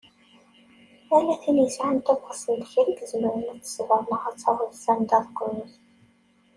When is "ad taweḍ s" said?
4.29-4.85